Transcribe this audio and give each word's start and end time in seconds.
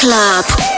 Club. 0.00 0.69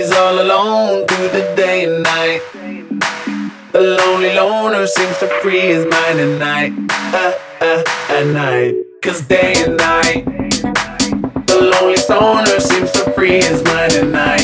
He's 0.00 0.12
all 0.12 0.40
alone 0.40 1.06
through 1.06 1.28
the 1.28 1.52
day 1.54 1.84
and 1.84 2.02
night. 2.02 2.40
The 3.72 3.82
lonely 3.82 4.32
loner 4.32 4.86
seems 4.86 5.18
to 5.18 5.28
free 5.42 5.60
his 5.60 5.84
mind 5.84 6.18
at 6.18 6.38
night. 6.38 6.72
Uh, 7.12 7.34
uh, 7.60 7.84
at 8.08 8.26
night. 8.28 8.76
Cause 9.02 9.20
day 9.20 9.52
and 9.58 9.76
night. 9.76 10.24
The 11.48 11.70
lonely 11.70 11.98
stoner 11.98 12.60
seems 12.60 12.92
to 12.92 13.12
free 13.12 13.42
his 13.42 13.62
mind 13.64 13.92
at 13.92 14.06
night. 14.06 14.39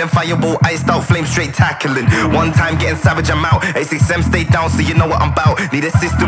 Raining 0.00 0.14
fireball, 0.16 0.56
iced 0.64 0.88
out, 0.88 1.04
flame 1.04 1.26
straight 1.26 1.52
tackling. 1.52 2.06
One 2.32 2.52
time 2.52 2.78
getting 2.78 2.96
savage, 2.96 3.28
I'm 3.28 3.44
out. 3.44 3.60
A6M 3.76 4.24
stay 4.24 4.44
down, 4.44 4.70
so 4.70 4.80
you 4.80 4.94
know 4.94 5.06
what 5.06 5.20
I'm 5.20 5.32
about. 5.32 5.60
Need 5.74 5.84
assistance 5.84 6.19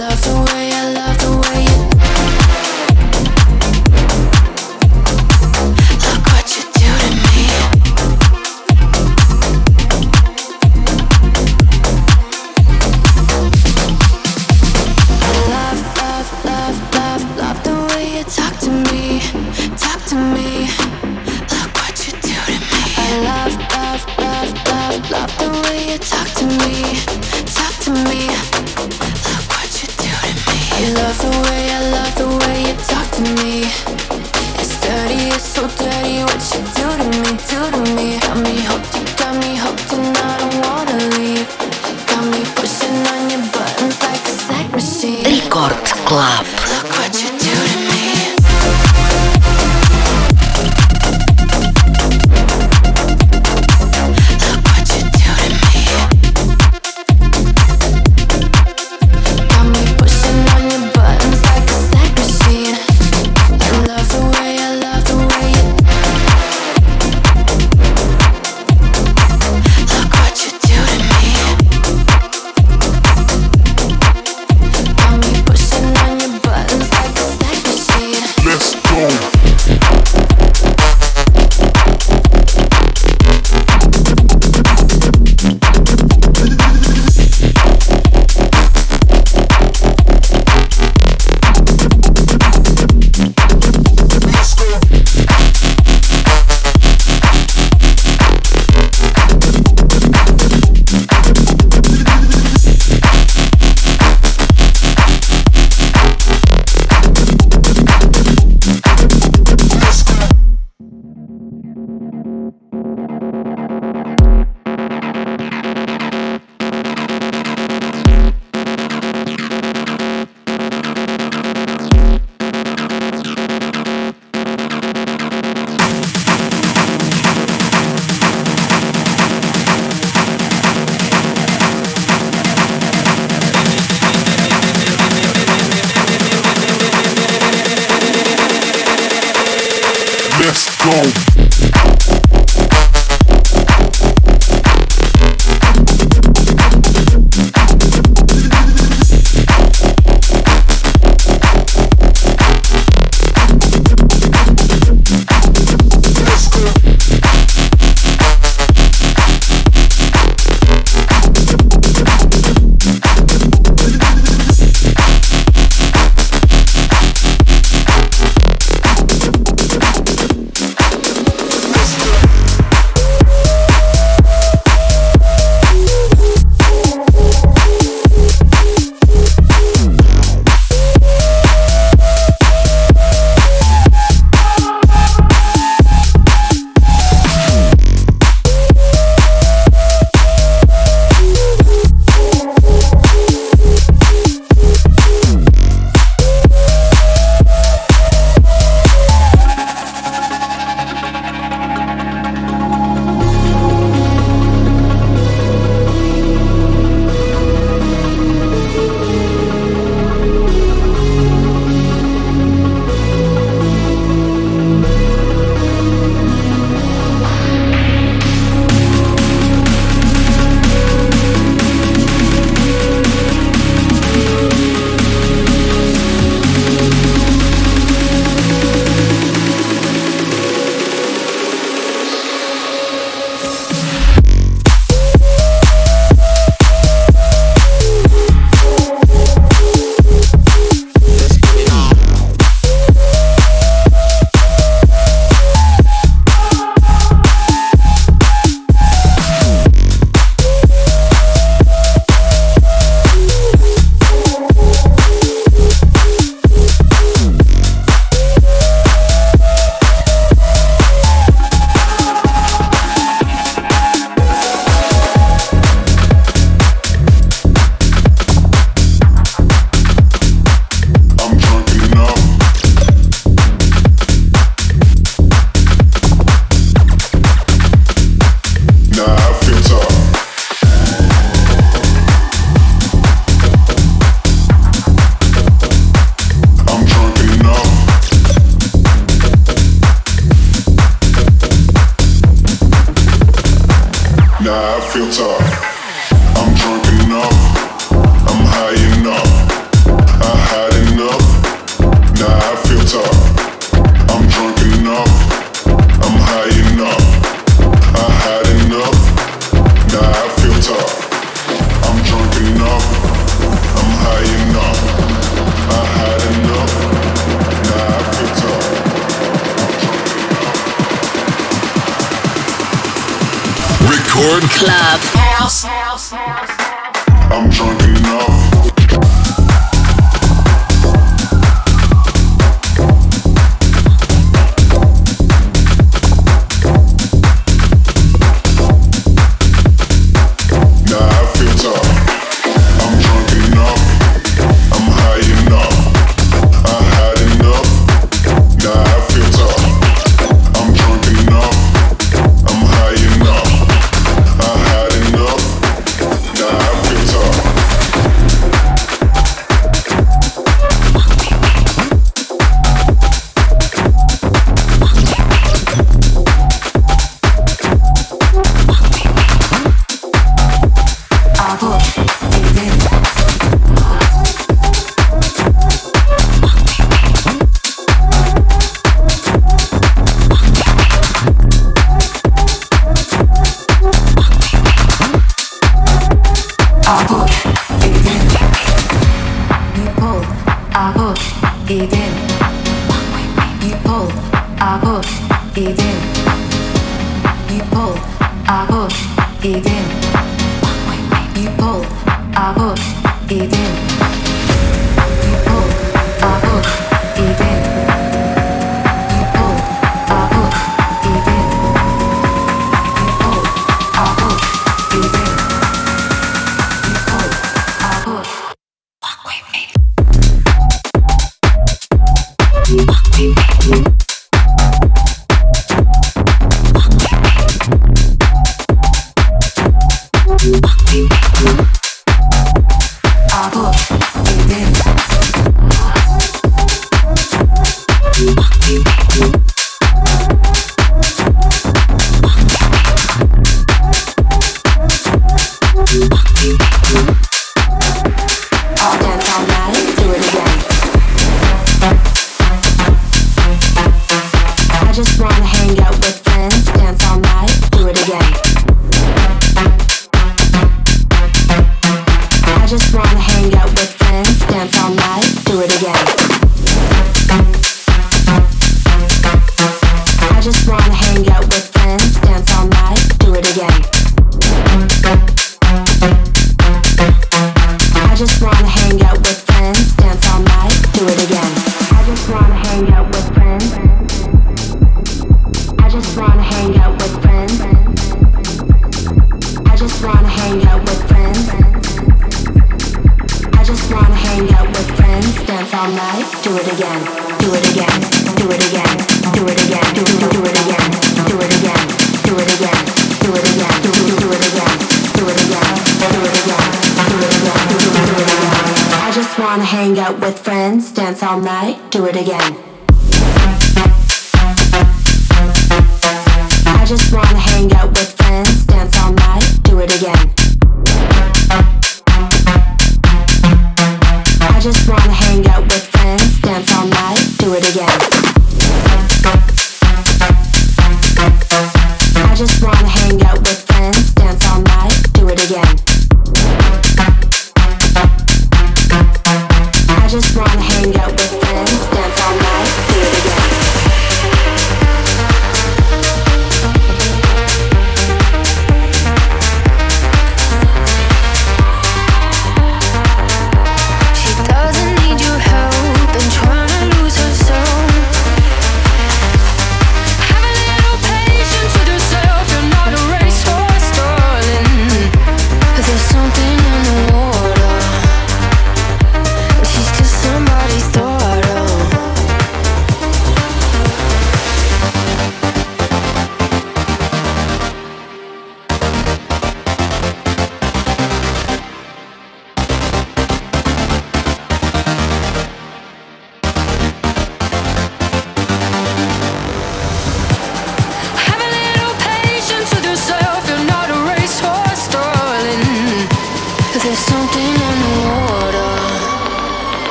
love 0.00 0.20
the 0.22 0.43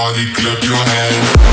Everybody 0.00 0.32
clap 0.32 0.62
your 0.62 0.76
hands. 0.76 1.47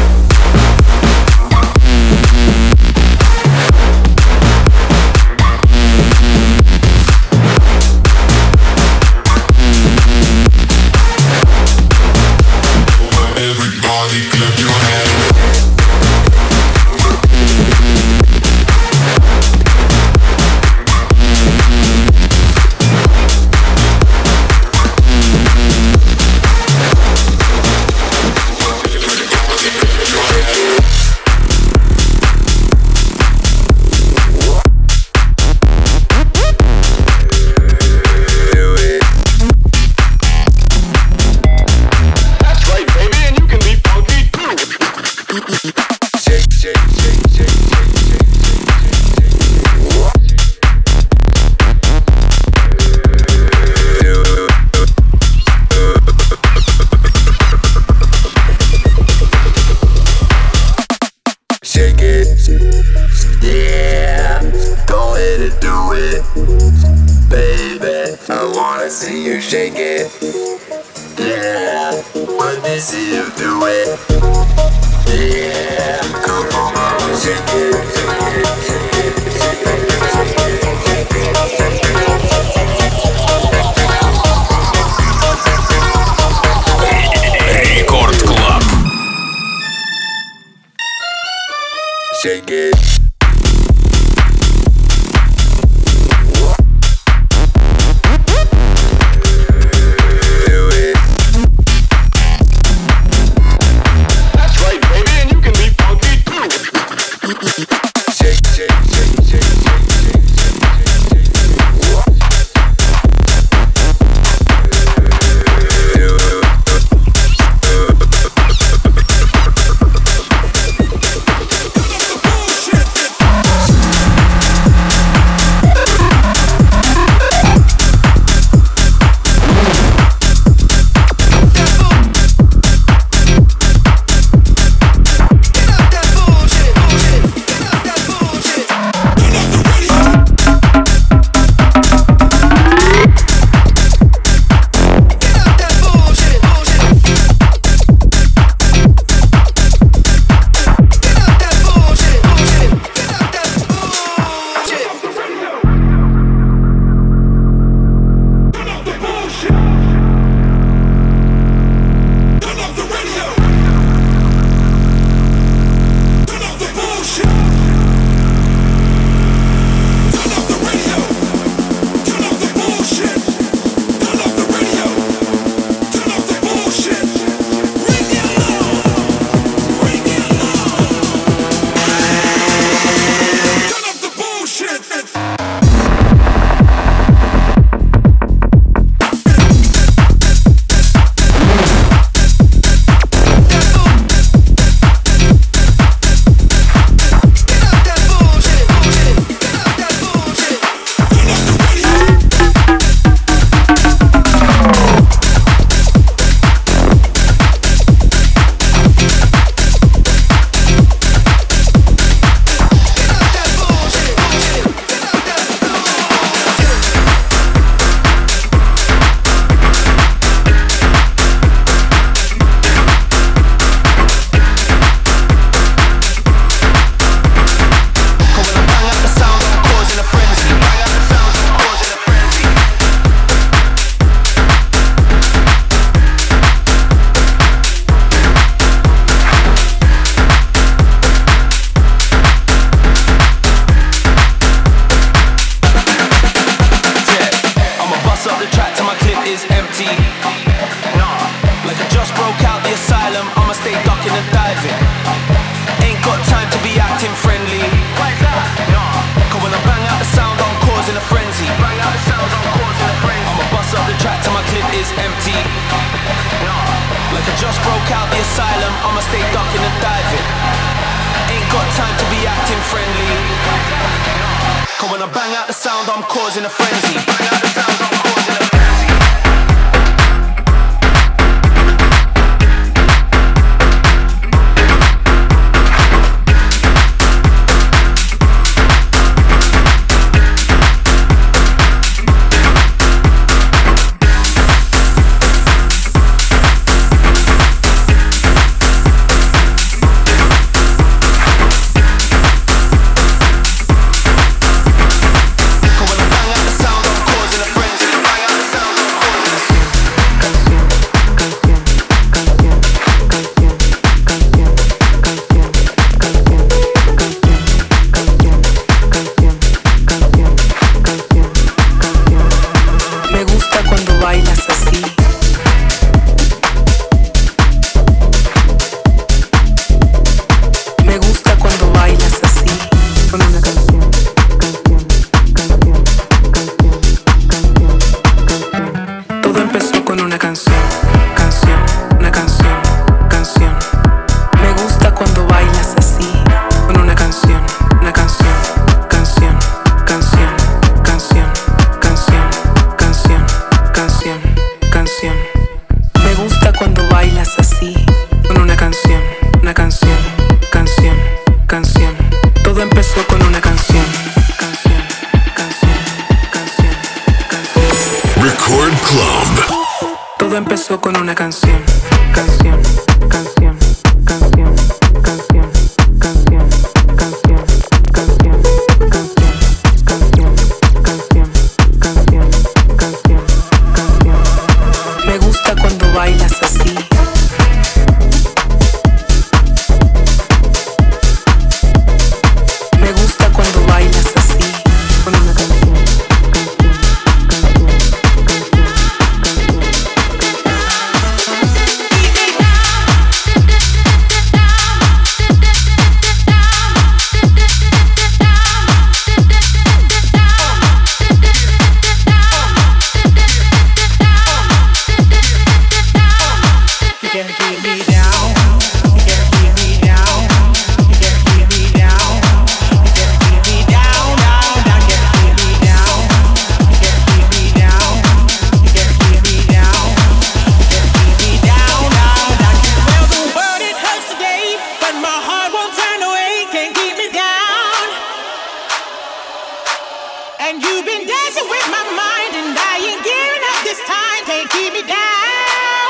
And 440.47 440.61
you've 440.61 440.85
been 440.85 441.07
dancing 441.07 441.49
with 441.49 441.67
my 441.71 441.83
mind, 441.97 442.33
and 442.37 442.53
I 442.53 442.77
ain't 442.77 443.03
giving 443.03 443.43
up 443.49 443.63
this 443.63 443.81
time. 443.81 444.25
Can't 444.29 444.49
keep 444.51 444.73
me 444.73 444.83
down. 444.85 445.89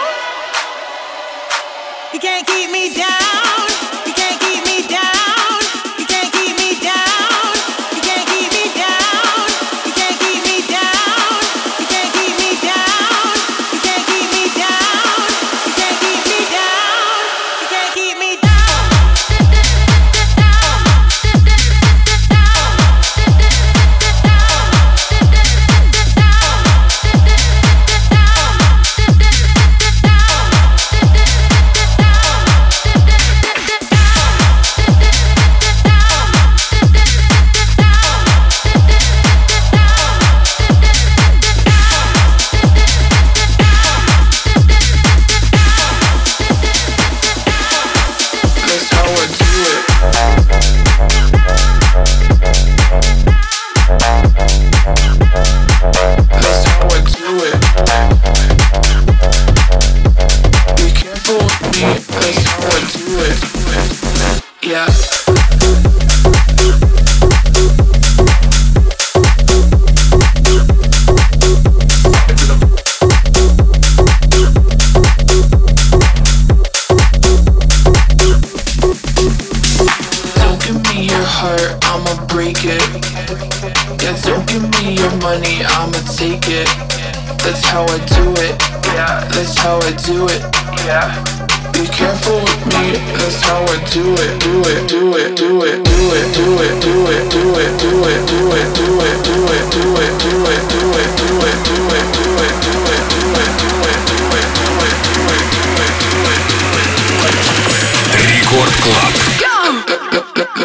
You 2.13 2.19
can't 2.21 2.47
keep 2.47 2.71
me 2.71 2.95
down. 2.95 3.24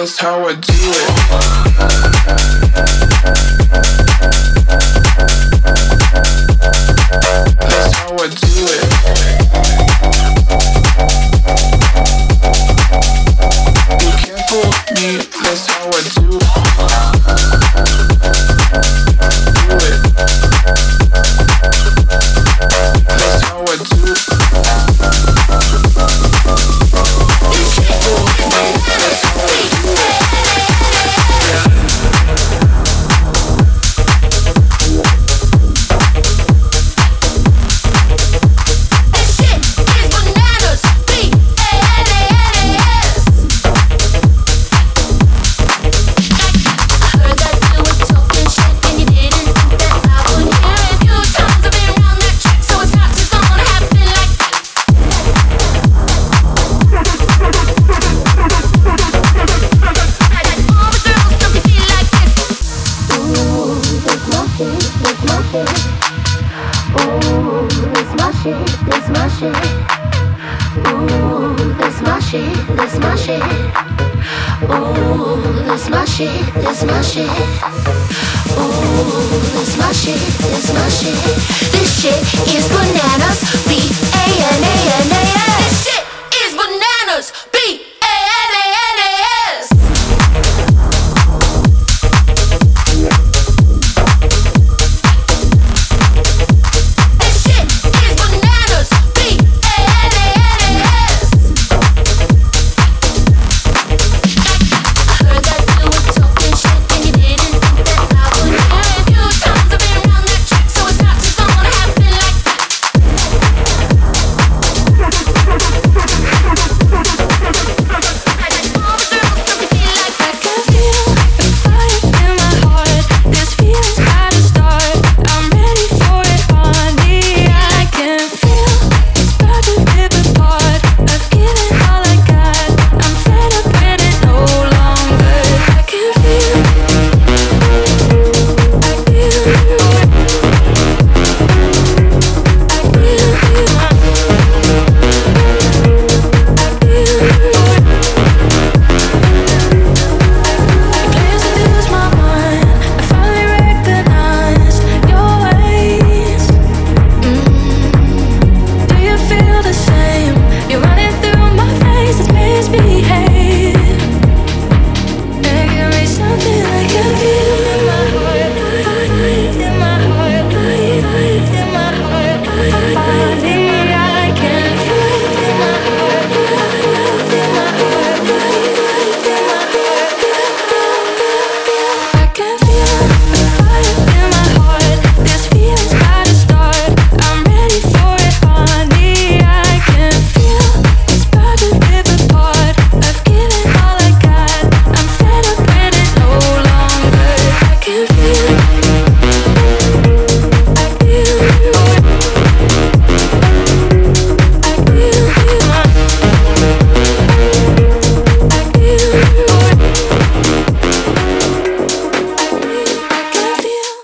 that's 0.01 0.19
how 0.19 0.47
I 0.47 0.55
do 0.55 0.73
it. 2.97 3.00